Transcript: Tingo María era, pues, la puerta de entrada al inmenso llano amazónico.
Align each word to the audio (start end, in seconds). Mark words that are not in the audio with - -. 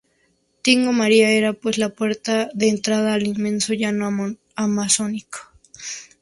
Tingo 0.63 0.93
María 0.93 1.29
era, 1.29 1.53
pues, 1.53 1.77
la 1.77 1.89
puerta 1.89 2.49
de 2.55 2.69
entrada 2.69 3.13
al 3.13 3.27
inmenso 3.27 3.75
llano 3.75 4.09
amazónico. 4.55 5.37